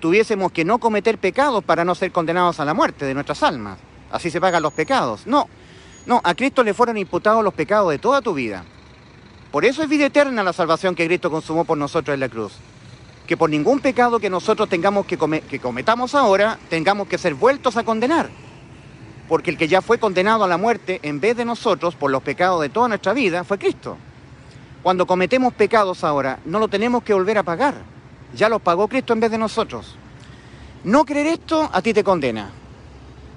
tuviésemos 0.00 0.52
que 0.52 0.64
no 0.64 0.78
cometer 0.78 1.18
pecados 1.18 1.62
para 1.64 1.84
no 1.84 1.94
ser 1.94 2.12
condenados 2.12 2.60
a 2.60 2.64
la 2.64 2.74
muerte 2.74 3.04
de 3.04 3.14
nuestras 3.14 3.42
almas. 3.42 3.78
Así 4.10 4.30
se 4.30 4.40
pagan 4.40 4.62
los 4.62 4.72
pecados. 4.72 5.26
No, 5.26 5.48
no, 6.06 6.20
a 6.22 6.34
Cristo 6.34 6.62
le 6.62 6.74
fueron 6.74 6.96
imputados 6.96 7.42
los 7.42 7.54
pecados 7.54 7.90
de 7.90 7.98
toda 7.98 8.20
tu 8.22 8.34
vida. 8.34 8.64
Por 9.50 9.64
eso 9.64 9.82
es 9.82 9.88
vida 9.88 10.06
eterna 10.06 10.42
la 10.42 10.52
salvación 10.52 10.94
que 10.94 11.06
Cristo 11.06 11.30
consumó 11.30 11.64
por 11.64 11.78
nosotros 11.78 12.14
en 12.14 12.20
la 12.20 12.28
cruz. 12.28 12.54
Que 13.26 13.36
por 13.36 13.48
ningún 13.48 13.80
pecado 13.80 14.18
que 14.18 14.28
nosotros 14.28 14.68
tengamos 14.68 15.06
que, 15.06 15.16
que 15.16 15.58
cometamos 15.58 16.14
ahora, 16.14 16.58
tengamos 16.68 17.08
que 17.08 17.18
ser 17.18 17.34
vueltos 17.34 17.76
a 17.76 17.84
condenar. 17.84 18.28
Porque 19.28 19.50
el 19.50 19.56
que 19.56 19.68
ya 19.68 19.80
fue 19.80 19.98
condenado 19.98 20.44
a 20.44 20.48
la 20.48 20.58
muerte 20.58 21.00
en 21.02 21.20
vez 21.20 21.36
de 21.36 21.44
nosotros 21.44 21.94
por 21.94 22.10
los 22.10 22.22
pecados 22.22 22.60
de 22.60 22.68
toda 22.68 22.88
nuestra 22.88 23.12
vida 23.14 23.44
fue 23.44 23.58
Cristo. 23.58 23.96
Cuando 24.84 25.06
cometemos 25.06 25.54
pecados 25.54 26.04
ahora, 26.04 26.40
no 26.44 26.58
lo 26.58 26.68
tenemos 26.68 27.02
que 27.02 27.14
volver 27.14 27.38
a 27.38 27.42
pagar. 27.42 27.74
Ya 28.36 28.50
los 28.50 28.60
pagó 28.60 28.86
Cristo 28.86 29.14
en 29.14 29.20
vez 29.20 29.30
de 29.30 29.38
nosotros. 29.38 29.96
No 30.84 31.06
creer 31.06 31.26
esto 31.28 31.70
a 31.72 31.80
ti 31.80 31.94
te 31.94 32.04
condena. 32.04 32.50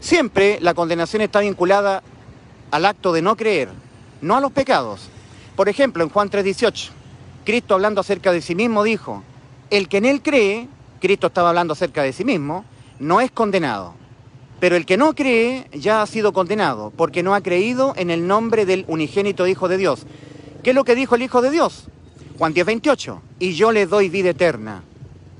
Siempre 0.01 0.57
la 0.59 0.73
condenación 0.73 1.21
está 1.21 1.39
vinculada 1.39 2.03
al 2.69 2.85
acto 2.85 3.13
de 3.13 3.21
no 3.21 3.37
creer, 3.37 3.69
no 4.19 4.35
a 4.35 4.41
los 4.41 4.51
pecados. 4.51 5.07
Por 5.55 5.69
ejemplo, 5.69 6.03
en 6.03 6.09
Juan 6.09 6.29
3:18, 6.29 6.91
Cristo 7.45 7.75
hablando 7.75 8.01
acerca 8.01 8.33
de 8.33 8.41
sí 8.41 8.53
mismo 8.53 8.83
dijo, 8.83 9.23
el 9.69 9.87
que 9.87 9.99
en 9.99 10.05
él 10.05 10.21
cree, 10.21 10.67
Cristo 10.99 11.27
estaba 11.27 11.47
hablando 11.47 11.71
acerca 11.71 12.03
de 12.03 12.11
sí 12.11 12.25
mismo, 12.25 12.65
no 12.99 13.21
es 13.21 13.31
condenado. 13.31 13.93
Pero 14.59 14.75
el 14.75 14.85
que 14.85 14.97
no 14.97 15.15
cree 15.15 15.69
ya 15.71 16.01
ha 16.01 16.07
sido 16.07 16.33
condenado, 16.33 16.91
porque 16.97 17.23
no 17.23 17.33
ha 17.33 17.39
creído 17.39 17.93
en 17.95 18.09
el 18.09 18.27
nombre 18.27 18.65
del 18.65 18.83
unigénito 18.89 19.47
Hijo 19.47 19.69
de 19.69 19.77
Dios. 19.77 20.05
¿Qué 20.67 20.71
es 20.71 20.75
lo 20.75 20.83
que 20.83 20.95
dijo 20.95 21.15
el 21.15 21.21
Hijo 21.21 21.41
de 21.41 21.49
Dios? 21.49 21.85
Juan 22.37 22.53
10, 22.53 22.65
28. 22.65 23.21
Y 23.39 23.53
yo 23.53 23.71
les 23.71 23.89
doy 23.89 24.09
vida 24.09 24.31
eterna 24.31 24.83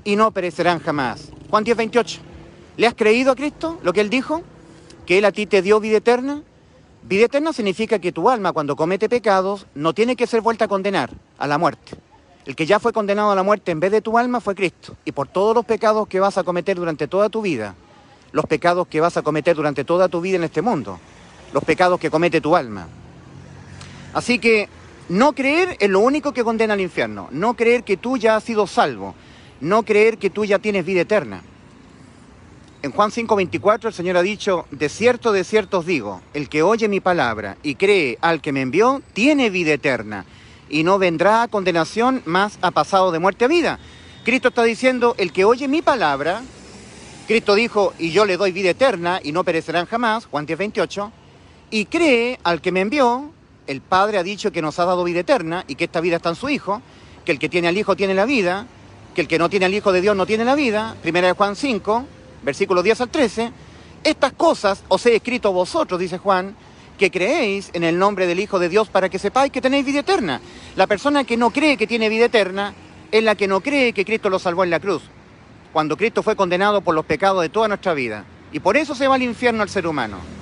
y 0.02 0.16
no 0.16 0.30
perecerán 0.30 0.80
jamás. 0.80 1.28
Juan 1.50 1.64
10, 1.64 1.76
28. 1.76 2.20
¿Le 2.78 2.86
has 2.86 2.94
creído 2.94 3.32
a 3.32 3.36
Cristo 3.36 3.78
lo 3.82 3.92
que 3.92 4.00
Él 4.00 4.08
dijo? 4.08 4.40
¿Que 5.04 5.18
Él 5.18 5.26
a 5.26 5.32
ti 5.32 5.44
te 5.44 5.60
dio 5.60 5.80
vida 5.80 5.98
eterna? 5.98 6.42
Vida 7.02 7.26
eterna 7.26 7.52
significa 7.52 7.98
que 7.98 8.10
tu 8.10 8.30
alma 8.30 8.52
cuando 8.52 8.74
comete 8.74 9.10
pecados 9.10 9.66
no 9.74 9.92
tiene 9.92 10.16
que 10.16 10.26
ser 10.26 10.40
vuelta 10.40 10.64
a 10.64 10.68
condenar 10.68 11.10
a 11.36 11.46
la 11.46 11.58
muerte. 11.58 11.98
El 12.46 12.56
que 12.56 12.64
ya 12.64 12.80
fue 12.80 12.94
condenado 12.94 13.30
a 13.30 13.34
la 13.34 13.42
muerte 13.42 13.70
en 13.70 13.80
vez 13.80 13.92
de 13.92 14.00
tu 14.00 14.16
alma 14.16 14.40
fue 14.40 14.54
Cristo. 14.54 14.96
Y 15.04 15.12
por 15.12 15.28
todos 15.28 15.54
los 15.54 15.66
pecados 15.66 16.08
que 16.08 16.20
vas 16.20 16.38
a 16.38 16.42
cometer 16.42 16.78
durante 16.78 17.06
toda 17.06 17.28
tu 17.28 17.42
vida, 17.42 17.74
los 18.32 18.46
pecados 18.46 18.88
que 18.88 19.02
vas 19.02 19.18
a 19.18 19.22
cometer 19.22 19.54
durante 19.54 19.84
toda 19.84 20.08
tu 20.08 20.22
vida 20.22 20.36
en 20.36 20.44
este 20.44 20.62
mundo, 20.62 20.98
los 21.52 21.62
pecados 21.64 22.00
que 22.00 22.10
comete 22.10 22.40
tu 22.40 22.56
alma. 22.56 22.88
Así 24.14 24.38
que 24.38 24.70
no 25.08 25.32
creer 25.32 25.76
es 25.80 25.88
lo 25.88 26.00
único 26.00 26.32
que 26.32 26.44
condena 26.44 26.74
al 26.74 26.80
infierno. 26.80 27.28
No 27.30 27.54
creer 27.54 27.82
que 27.82 27.96
tú 27.96 28.18
ya 28.18 28.36
has 28.36 28.44
sido 28.44 28.66
salvo. 28.66 29.14
No 29.60 29.82
creer 29.82 30.18
que 30.18 30.30
tú 30.30 30.44
ya 30.44 30.58
tienes 30.58 30.84
vida 30.84 31.00
eterna. 31.00 31.42
En 32.82 32.92
Juan 32.92 33.10
5:24 33.10 33.88
el 33.88 33.94
Señor 33.94 34.16
ha 34.16 34.22
dicho, 34.22 34.66
de 34.70 34.88
cierto, 34.88 35.32
de 35.32 35.42
cierto 35.42 35.78
os 35.78 35.86
digo, 35.86 36.20
el 36.32 36.48
que 36.48 36.62
oye 36.62 36.88
mi 36.88 37.00
palabra 37.00 37.56
y 37.62 37.74
cree 37.74 38.18
al 38.20 38.40
que 38.40 38.52
me 38.52 38.60
envió, 38.60 39.02
tiene 39.14 39.50
vida 39.50 39.72
eterna 39.72 40.24
y 40.68 40.84
no 40.84 40.98
vendrá 40.98 41.42
a 41.42 41.48
condenación, 41.48 42.22
más 42.24 42.58
ha 42.62 42.70
pasado 42.70 43.10
de 43.10 43.18
muerte 43.18 43.46
a 43.46 43.48
vida. 43.48 43.80
Cristo 44.24 44.48
está 44.48 44.62
diciendo, 44.62 45.14
el 45.18 45.32
que 45.32 45.44
oye 45.44 45.66
mi 45.66 45.82
palabra, 45.82 46.42
Cristo 47.26 47.56
dijo, 47.56 47.94
y 47.98 48.10
yo 48.10 48.24
le 48.26 48.36
doy 48.36 48.52
vida 48.52 48.70
eterna 48.70 49.20
y 49.24 49.32
no 49.32 49.42
perecerán 49.42 49.86
jamás, 49.86 50.26
Juan 50.26 50.46
10:28, 50.46 51.10
y 51.70 51.86
cree 51.86 52.38
al 52.44 52.60
que 52.60 52.70
me 52.70 52.82
envió, 52.82 53.32
el 53.68 53.82
Padre 53.82 54.18
ha 54.18 54.22
dicho 54.22 54.50
que 54.50 54.62
nos 54.62 54.78
ha 54.78 54.86
dado 54.86 55.04
vida 55.04 55.20
eterna 55.20 55.64
y 55.68 55.76
que 55.76 55.84
esta 55.84 56.00
vida 56.00 56.16
está 56.16 56.30
en 56.30 56.34
su 56.34 56.48
Hijo, 56.48 56.82
que 57.24 57.32
el 57.32 57.38
que 57.38 57.48
tiene 57.48 57.68
al 57.68 57.76
Hijo 57.76 57.94
tiene 57.94 58.14
la 58.14 58.24
vida, 58.24 58.66
que 59.14 59.20
el 59.20 59.28
que 59.28 59.38
no 59.38 59.50
tiene 59.50 59.66
al 59.66 59.74
Hijo 59.74 59.92
de 59.92 60.00
Dios 60.00 60.16
no 60.16 60.26
tiene 60.26 60.44
la 60.44 60.54
vida, 60.54 60.96
primera 61.02 61.28
de 61.28 61.34
Juan 61.34 61.54
5, 61.54 62.04
versículos 62.42 62.82
10 62.82 63.02
al 63.02 63.08
13, 63.10 63.52
estas 64.04 64.32
cosas 64.32 64.82
os 64.88 65.04
he 65.04 65.14
escrito 65.14 65.52
vosotros, 65.52 66.00
dice 66.00 66.16
Juan, 66.18 66.56
que 66.96 67.10
creéis 67.10 67.70
en 67.74 67.84
el 67.84 67.98
nombre 67.98 68.26
del 68.26 68.40
Hijo 68.40 68.58
de 68.58 68.70
Dios 68.70 68.88
para 68.88 69.10
que 69.10 69.18
sepáis 69.18 69.52
que 69.52 69.60
tenéis 69.60 69.84
vida 69.84 70.00
eterna. 70.00 70.40
La 70.74 70.86
persona 70.86 71.24
que 71.24 71.36
no 71.36 71.50
cree 71.50 71.76
que 71.76 71.86
tiene 71.86 72.08
vida 72.08 72.24
eterna 72.24 72.72
es 73.12 73.22
la 73.22 73.34
que 73.34 73.46
no 73.46 73.60
cree 73.60 73.92
que 73.92 74.04
Cristo 74.04 74.30
lo 74.30 74.38
salvó 74.38 74.64
en 74.64 74.70
la 74.70 74.80
cruz, 74.80 75.02
cuando 75.74 75.96
Cristo 75.96 76.22
fue 76.22 76.36
condenado 76.36 76.80
por 76.80 76.94
los 76.94 77.04
pecados 77.04 77.42
de 77.42 77.50
toda 77.50 77.68
nuestra 77.68 77.92
vida. 77.92 78.24
Y 78.50 78.60
por 78.60 78.78
eso 78.78 78.94
se 78.94 79.06
va 79.06 79.16
al 79.16 79.22
infierno 79.22 79.62
al 79.62 79.68
ser 79.68 79.86
humano 79.86 80.37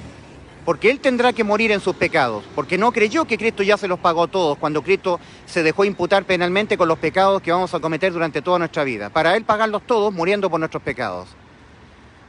porque 0.67 0.91
él 0.91 0.99
tendrá 0.99 1.33
que 1.33 1.45
morir 1.45 1.71
en 1.71 1.81
sus 1.81 1.95
pecados, 1.95 2.45
porque 2.57 2.77
no 2.77 2.91
creyó 2.91 3.25
que 3.25 3.39
Cristo 3.39 3.63
ya 3.63 3.79
se 3.79 3.87
los 3.87 4.01
pagó 4.01 4.27
todos 4.27 4.59
cuando 4.59 4.83
Cristo 4.83 5.21
se 5.47 5.63
dejó 5.63 5.85
imputar 5.85 6.25
penalmente 6.25 6.77
con 6.77 6.89
los 6.89 6.99
pecados 6.99 7.41
que 7.41 7.53
vamos 7.53 7.73
a 7.73 7.79
cometer 7.79 8.13
durante 8.13 8.43
toda 8.43 8.59
nuestra 8.59 8.83
vida, 8.83 9.09
para 9.09 9.37
él 9.37 9.45
pagarlos 9.45 9.83
todos 9.87 10.13
muriendo 10.13 10.51
por 10.51 10.59
nuestros 10.59 10.83
pecados. 10.83 11.29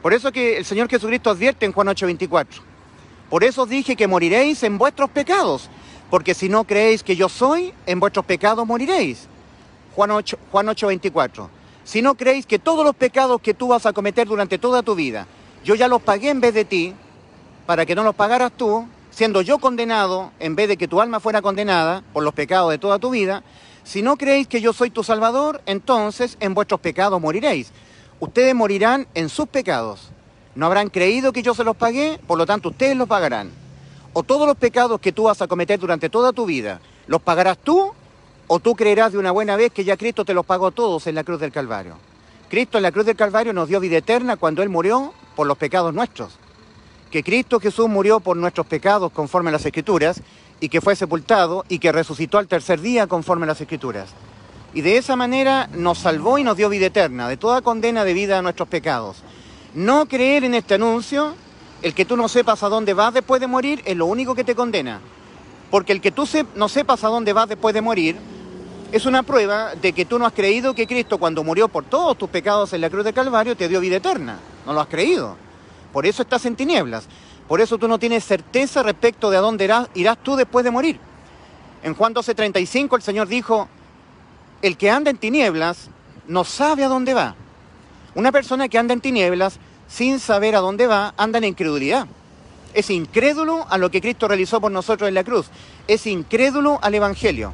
Por 0.00 0.14
eso 0.14 0.30
que 0.30 0.58
el 0.58 0.64
Señor 0.64 0.88
Jesucristo 0.88 1.30
advierte 1.30 1.66
en 1.66 1.72
Juan 1.72 1.88
8:24, 1.88 2.62
por 3.28 3.42
eso 3.42 3.66
dije 3.66 3.96
que 3.96 4.06
moriréis 4.06 4.62
en 4.62 4.78
vuestros 4.78 5.10
pecados, 5.10 5.68
porque 6.08 6.32
si 6.32 6.48
no 6.48 6.62
creéis 6.62 7.02
que 7.02 7.16
yo 7.16 7.28
soy, 7.28 7.74
en 7.86 7.98
vuestros 7.98 8.24
pecados 8.24 8.64
moriréis. 8.64 9.26
Juan 9.96 10.12
8, 10.12 10.38
Juan 10.52 10.68
8:24, 10.68 11.48
si 11.82 12.02
no 12.02 12.14
creéis 12.14 12.46
que 12.46 12.60
todos 12.60 12.84
los 12.84 12.94
pecados 12.94 13.40
que 13.40 13.52
tú 13.52 13.66
vas 13.66 13.84
a 13.84 13.92
cometer 13.92 14.28
durante 14.28 14.58
toda 14.58 14.84
tu 14.84 14.94
vida, 14.94 15.26
yo 15.64 15.74
ya 15.74 15.88
los 15.88 16.00
pagué 16.00 16.30
en 16.30 16.40
vez 16.40 16.54
de 16.54 16.64
ti, 16.64 16.94
para 17.68 17.84
que 17.84 17.94
no 17.94 18.02
los 18.02 18.14
pagaras 18.14 18.50
tú, 18.56 18.88
siendo 19.10 19.42
yo 19.42 19.58
condenado, 19.58 20.32
en 20.40 20.56
vez 20.56 20.68
de 20.68 20.78
que 20.78 20.88
tu 20.88 21.02
alma 21.02 21.20
fuera 21.20 21.42
condenada 21.42 22.02
por 22.14 22.24
los 22.24 22.32
pecados 22.32 22.70
de 22.70 22.78
toda 22.78 22.98
tu 22.98 23.10
vida, 23.10 23.42
si 23.84 24.00
no 24.00 24.16
creéis 24.16 24.48
que 24.48 24.62
yo 24.62 24.72
soy 24.72 24.88
tu 24.88 25.04
Salvador, 25.04 25.60
entonces 25.66 26.38
en 26.40 26.54
vuestros 26.54 26.80
pecados 26.80 27.20
moriréis. 27.20 27.70
Ustedes 28.20 28.54
morirán 28.54 29.06
en 29.12 29.28
sus 29.28 29.48
pecados. 29.48 30.08
No 30.54 30.64
habrán 30.64 30.88
creído 30.88 31.30
que 31.30 31.42
yo 31.42 31.52
se 31.52 31.62
los 31.62 31.76
pagué, 31.76 32.18
por 32.26 32.38
lo 32.38 32.46
tanto 32.46 32.70
ustedes 32.70 32.96
los 32.96 33.06
pagarán. 33.06 33.50
O 34.14 34.22
todos 34.22 34.46
los 34.46 34.56
pecados 34.56 34.98
que 34.98 35.12
tú 35.12 35.24
vas 35.24 35.42
a 35.42 35.46
cometer 35.46 35.78
durante 35.78 36.08
toda 36.08 36.32
tu 36.32 36.46
vida, 36.46 36.80
los 37.06 37.20
pagarás 37.20 37.58
tú, 37.58 37.92
o 38.46 38.60
tú 38.60 38.76
creerás 38.76 39.12
de 39.12 39.18
una 39.18 39.30
buena 39.30 39.56
vez 39.56 39.72
que 39.72 39.84
ya 39.84 39.98
Cristo 39.98 40.24
te 40.24 40.32
los 40.32 40.46
pagó 40.46 40.70
todos 40.70 41.06
en 41.06 41.16
la 41.16 41.22
cruz 41.22 41.38
del 41.38 41.52
Calvario. 41.52 41.96
Cristo 42.48 42.78
en 42.78 42.84
la 42.84 42.92
cruz 42.92 43.04
del 43.04 43.16
Calvario 43.16 43.52
nos 43.52 43.68
dio 43.68 43.78
vida 43.78 43.98
eterna 43.98 44.38
cuando 44.38 44.62
Él 44.62 44.70
murió 44.70 45.12
por 45.36 45.46
los 45.46 45.58
pecados 45.58 45.92
nuestros 45.92 46.38
que 47.10 47.22
Cristo 47.22 47.60
Jesús 47.60 47.88
murió 47.88 48.20
por 48.20 48.36
nuestros 48.36 48.66
pecados 48.66 49.12
conforme 49.12 49.50
a 49.50 49.52
las 49.52 49.64
Escrituras 49.64 50.22
y 50.60 50.68
que 50.68 50.80
fue 50.80 50.96
sepultado 50.96 51.64
y 51.68 51.78
que 51.78 51.92
resucitó 51.92 52.38
al 52.38 52.48
tercer 52.48 52.80
día 52.80 53.06
conforme 53.06 53.44
a 53.44 53.48
las 53.48 53.60
Escrituras. 53.60 54.10
Y 54.74 54.82
de 54.82 54.98
esa 54.98 55.16
manera 55.16 55.68
nos 55.72 55.98
salvó 55.98 56.38
y 56.38 56.44
nos 56.44 56.56
dio 56.56 56.68
vida 56.68 56.86
eterna, 56.86 57.28
de 57.28 57.36
toda 57.36 57.62
condena 57.62 58.04
debida 58.04 58.38
a 58.38 58.42
nuestros 58.42 58.68
pecados. 58.68 59.22
No 59.74 60.06
creer 60.06 60.44
en 60.44 60.54
este 60.54 60.74
anuncio, 60.74 61.34
el 61.82 61.94
que 61.94 62.04
tú 62.04 62.16
no 62.16 62.28
sepas 62.28 62.62
a 62.62 62.68
dónde 62.68 62.94
vas 62.94 63.14
después 63.14 63.40
de 63.40 63.46
morir, 63.46 63.82
es 63.86 63.96
lo 63.96 64.06
único 64.06 64.34
que 64.34 64.44
te 64.44 64.54
condena. 64.54 65.00
Porque 65.70 65.92
el 65.92 66.00
que 66.00 66.12
tú 66.12 66.26
no 66.54 66.68
sepas 66.68 67.04
a 67.04 67.08
dónde 67.08 67.32
vas 67.32 67.48
después 67.48 67.74
de 67.74 67.80
morir, 67.80 68.16
es 68.92 69.06
una 69.06 69.22
prueba 69.22 69.74
de 69.74 69.92
que 69.92 70.04
tú 70.06 70.18
no 70.18 70.26
has 70.26 70.32
creído 70.32 70.74
que 70.74 70.86
Cristo 70.86 71.18
cuando 71.18 71.44
murió 71.44 71.68
por 71.68 71.84
todos 71.84 72.16
tus 72.16 72.30
pecados 72.30 72.72
en 72.72 72.80
la 72.80 72.88
cruz 72.88 73.04
de 73.04 73.12
Calvario 73.12 73.56
te 73.56 73.68
dio 73.68 73.80
vida 73.80 73.96
eterna. 73.96 74.38
No 74.66 74.72
lo 74.72 74.80
has 74.80 74.88
creído. 74.88 75.47
Por 75.92 76.06
eso 76.06 76.22
estás 76.22 76.44
en 76.46 76.56
tinieblas. 76.56 77.06
Por 77.46 77.60
eso 77.60 77.78
tú 77.78 77.88
no 77.88 77.98
tienes 77.98 78.24
certeza 78.24 78.82
respecto 78.82 79.30
de 79.30 79.38
a 79.38 79.40
dónde 79.40 79.64
irás, 79.64 79.88
irás 79.94 80.18
tú 80.22 80.36
después 80.36 80.64
de 80.64 80.70
morir. 80.70 81.00
En 81.82 81.94
Juan 81.94 82.14
12:35 82.14 82.96
el 82.96 83.02
Señor 83.02 83.28
dijo, 83.28 83.68
el 84.60 84.76
que 84.76 84.90
anda 84.90 85.10
en 85.10 85.18
tinieblas 85.18 85.88
no 86.26 86.44
sabe 86.44 86.84
a 86.84 86.88
dónde 86.88 87.14
va. 87.14 87.34
Una 88.14 88.32
persona 88.32 88.68
que 88.68 88.78
anda 88.78 88.92
en 88.92 89.00
tinieblas 89.00 89.58
sin 89.86 90.18
saber 90.18 90.56
a 90.56 90.60
dónde 90.60 90.86
va, 90.86 91.14
anda 91.16 91.38
en 91.38 91.44
incredulidad. 91.44 92.06
Es 92.74 92.90
incrédulo 92.90 93.66
a 93.70 93.78
lo 93.78 93.90
que 93.90 94.00
Cristo 94.00 94.28
realizó 94.28 94.60
por 94.60 94.70
nosotros 94.70 95.08
en 95.08 95.14
la 95.14 95.24
cruz. 95.24 95.46
Es 95.86 96.06
incrédulo 96.06 96.78
al 96.82 96.94
Evangelio. 96.94 97.52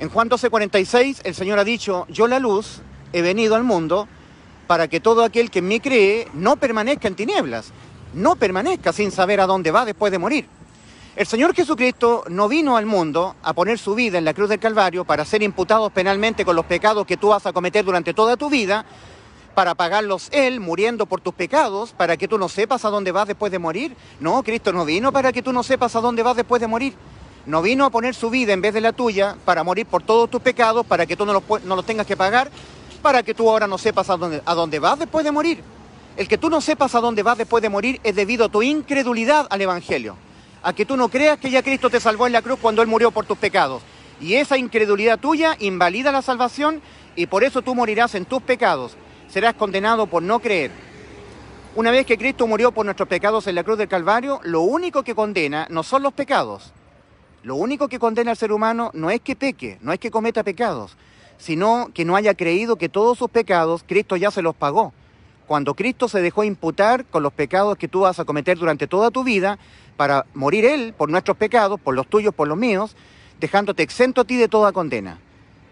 En 0.00 0.08
Juan 0.08 0.30
12:46 0.30 1.20
el 1.24 1.34
Señor 1.34 1.58
ha 1.58 1.64
dicho, 1.64 2.06
yo 2.08 2.26
la 2.26 2.38
luz 2.38 2.80
he 3.12 3.22
venido 3.22 3.54
al 3.54 3.64
mundo 3.64 4.08
para 4.74 4.88
que 4.88 4.98
todo 4.98 5.22
aquel 5.22 5.52
que 5.52 5.60
en 5.60 5.68
mí 5.68 5.78
cree 5.78 6.26
no 6.34 6.56
permanezca 6.56 7.06
en 7.06 7.14
tinieblas, 7.14 7.70
no 8.12 8.34
permanezca 8.34 8.92
sin 8.92 9.12
saber 9.12 9.40
a 9.40 9.46
dónde 9.46 9.70
va 9.70 9.84
después 9.84 10.10
de 10.10 10.18
morir. 10.18 10.48
El 11.14 11.28
Señor 11.28 11.54
Jesucristo 11.54 12.24
no 12.28 12.48
vino 12.48 12.76
al 12.76 12.84
mundo 12.84 13.36
a 13.44 13.52
poner 13.52 13.78
su 13.78 13.94
vida 13.94 14.18
en 14.18 14.24
la 14.24 14.34
cruz 14.34 14.48
del 14.48 14.58
Calvario 14.58 15.04
para 15.04 15.24
ser 15.24 15.44
imputados 15.44 15.92
penalmente 15.92 16.44
con 16.44 16.56
los 16.56 16.64
pecados 16.64 17.06
que 17.06 17.16
tú 17.16 17.28
vas 17.28 17.46
a 17.46 17.52
cometer 17.52 17.84
durante 17.84 18.14
toda 18.14 18.36
tu 18.36 18.50
vida, 18.50 18.84
para 19.54 19.76
pagarlos 19.76 20.28
Él 20.32 20.58
muriendo 20.58 21.06
por 21.06 21.20
tus 21.20 21.34
pecados, 21.34 21.92
para 21.92 22.16
que 22.16 22.26
tú 22.26 22.36
no 22.36 22.48
sepas 22.48 22.84
a 22.84 22.90
dónde 22.90 23.12
vas 23.12 23.28
después 23.28 23.52
de 23.52 23.60
morir. 23.60 23.96
No, 24.18 24.42
Cristo 24.42 24.72
no 24.72 24.84
vino 24.84 25.12
para 25.12 25.32
que 25.32 25.40
tú 25.40 25.52
no 25.52 25.62
sepas 25.62 25.94
a 25.94 26.00
dónde 26.00 26.24
vas 26.24 26.34
después 26.34 26.60
de 26.60 26.66
morir. 26.66 26.94
No 27.46 27.62
vino 27.62 27.84
a 27.84 27.90
poner 27.90 28.16
su 28.16 28.28
vida 28.28 28.54
en 28.54 28.60
vez 28.60 28.74
de 28.74 28.80
la 28.80 28.92
tuya 28.92 29.36
para 29.44 29.62
morir 29.62 29.86
por 29.86 30.02
todos 30.02 30.30
tus 30.30 30.40
pecados, 30.42 30.84
para 30.84 31.06
que 31.06 31.14
tú 31.14 31.24
no 31.26 31.32
los, 31.32 31.44
no 31.64 31.76
los 31.76 31.86
tengas 31.86 32.08
que 32.08 32.16
pagar, 32.16 32.50
para 33.04 33.22
que 33.22 33.34
tú 33.34 33.50
ahora 33.50 33.66
no 33.66 33.76
sepas 33.76 34.08
a 34.08 34.16
dónde, 34.16 34.40
a 34.46 34.54
dónde 34.54 34.78
vas 34.78 34.98
después 34.98 35.26
de 35.26 35.30
morir. 35.30 35.62
El 36.16 36.26
que 36.26 36.38
tú 36.38 36.48
no 36.48 36.62
sepas 36.62 36.94
a 36.94 37.00
dónde 37.00 37.22
vas 37.22 37.36
después 37.36 37.60
de 37.60 37.68
morir 37.68 38.00
es 38.02 38.16
debido 38.16 38.46
a 38.46 38.48
tu 38.48 38.62
incredulidad 38.62 39.46
al 39.50 39.60
Evangelio, 39.60 40.16
a 40.62 40.72
que 40.72 40.86
tú 40.86 40.96
no 40.96 41.10
creas 41.10 41.38
que 41.38 41.50
ya 41.50 41.62
Cristo 41.62 41.90
te 41.90 42.00
salvó 42.00 42.26
en 42.26 42.32
la 42.32 42.40
cruz 42.40 42.58
cuando 42.62 42.80
Él 42.80 42.88
murió 42.88 43.10
por 43.10 43.26
tus 43.26 43.36
pecados. 43.36 43.82
Y 44.22 44.36
esa 44.36 44.56
incredulidad 44.56 45.18
tuya 45.18 45.54
invalida 45.60 46.12
la 46.12 46.22
salvación 46.22 46.80
y 47.14 47.26
por 47.26 47.44
eso 47.44 47.60
tú 47.60 47.74
morirás 47.74 48.14
en 48.14 48.24
tus 48.24 48.40
pecados. 48.42 48.96
Serás 49.28 49.52
condenado 49.52 50.06
por 50.06 50.22
no 50.22 50.40
creer. 50.40 50.70
Una 51.76 51.90
vez 51.90 52.06
que 52.06 52.16
Cristo 52.16 52.46
murió 52.46 52.72
por 52.72 52.86
nuestros 52.86 53.08
pecados 53.08 53.46
en 53.48 53.54
la 53.54 53.64
cruz 53.64 53.76
del 53.76 53.88
Calvario, 53.88 54.40
lo 54.44 54.62
único 54.62 55.02
que 55.02 55.14
condena 55.14 55.66
no 55.68 55.82
son 55.82 56.02
los 56.02 56.14
pecados. 56.14 56.72
Lo 57.42 57.56
único 57.56 57.86
que 57.86 57.98
condena 57.98 58.30
al 58.30 58.38
ser 58.38 58.50
humano 58.50 58.90
no 58.94 59.10
es 59.10 59.20
que 59.20 59.36
peque, 59.36 59.76
no 59.82 59.92
es 59.92 59.98
que 59.98 60.10
cometa 60.10 60.42
pecados, 60.42 60.96
sino 61.38 61.90
que 61.92 62.04
no 62.04 62.16
haya 62.16 62.34
creído 62.34 62.76
que 62.76 62.88
todos 62.88 63.18
sus 63.18 63.30
pecados 63.30 63.84
Cristo 63.86 64.16
ya 64.16 64.30
se 64.30 64.42
los 64.42 64.54
pagó. 64.54 64.92
Cuando 65.46 65.74
Cristo 65.74 66.08
se 66.08 66.22
dejó 66.22 66.42
imputar 66.44 67.04
con 67.04 67.22
los 67.22 67.32
pecados 67.32 67.76
que 67.76 67.88
tú 67.88 68.00
vas 68.00 68.18
a 68.18 68.24
cometer 68.24 68.56
durante 68.56 68.86
toda 68.86 69.10
tu 69.10 69.24
vida, 69.24 69.58
para 69.96 70.26
morir 70.34 70.64
Él 70.64 70.94
por 70.96 71.10
nuestros 71.10 71.36
pecados, 71.36 71.78
por 71.78 71.94
los 71.94 72.06
tuyos, 72.06 72.34
por 72.34 72.48
los 72.48 72.56
míos, 72.56 72.96
dejándote 73.40 73.82
exento 73.82 74.22
a 74.22 74.24
ti 74.24 74.36
de 74.36 74.48
toda 74.48 74.72
condena. 74.72 75.18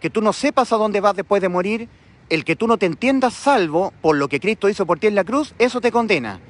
Que 0.01 0.11
tú 0.11 0.21
no 0.21 0.33
sepas 0.33 0.73
a 0.73 0.77
dónde 0.77 1.01
vas 1.01 1.17
después 1.17 1.41
de 1.41 1.49
morir, 1.49 1.89
el 2.29 2.45
que 2.45 2.57
tú 2.57 2.67
no 2.67 2.77
te 2.77 2.87
entiendas 2.87 3.35
salvo 3.35 3.93
por 4.01 4.17
lo 4.17 4.29
que 4.29 4.41
Cristo 4.41 4.69
hizo 4.69 4.87
por 4.87 4.99
ti 4.99 5.07
en 5.07 5.15
la 5.15 5.25
cruz, 5.25 5.55
eso 5.59 5.81
te 5.81 5.91
condena. 5.93 6.41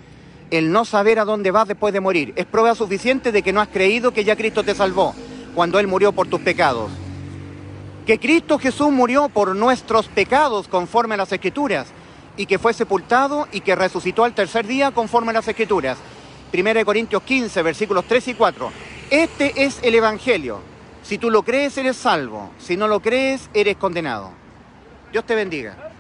El 0.50 0.70
no 0.70 0.84
saber 0.84 1.18
a 1.18 1.24
dónde 1.24 1.50
vas 1.50 1.68
después 1.68 1.94
de 1.94 2.00
morir 2.00 2.32
es 2.36 2.44
prueba 2.44 2.74
suficiente 2.74 3.32
de 3.32 3.42
que 3.42 3.52
no 3.52 3.60
has 3.60 3.68
creído 3.68 4.12
que 4.12 4.24
ya 4.24 4.36
Cristo 4.36 4.64
te 4.64 4.74
salvó 4.74 5.14
cuando 5.54 5.78
Él 5.78 5.86
murió 5.86 6.12
por 6.12 6.28
tus 6.28 6.40
pecados 6.40 6.90
que 8.06 8.18
Cristo 8.18 8.58
Jesús 8.58 8.90
murió 8.90 9.28
por 9.28 9.54
nuestros 9.54 10.08
pecados 10.08 10.68
conforme 10.68 11.14
a 11.14 11.18
las 11.18 11.32
Escrituras 11.32 11.88
y 12.36 12.46
que 12.46 12.58
fue 12.58 12.74
sepultado 12.74 13.46
y 13.52 13.60
que 13.60 13.76
resucitó 13.76 14.24
al 14.24 14.34
tercer 14.34 14.66
día 14.66 14.90
conforme 14.90 15.30
a 15.30 15.34
las 15.34 15.48
Escrituras. 15.48 15.98
1 16.52 16.84
Corintios 16.84 17.22
15, 17.22 17.62
versículos 17.62 18.04
3 18.06 18.28
y 18.28 18.34
4. 18.34 18.72
Este 19.10 19.64
es 19.64 19.78
el 19.82 19.94
Evangelio. 19.94 20.60
Si 21.02 21.18
tú 21.18 21.30
lo 21.30 21.42
crees, 21.42 21.76
eres 21.78 21.96
salvo. 21.96 22.50
Si 22.58 22.76
no 22.76 22.88
lo 22.88 23.00
crees, 23.00 23.48
eres 23.54 23.76
condenado. 23.76 24.30
Dios 25.12 25.24
te 25.24 25.34
bendiga. 25.34 25.91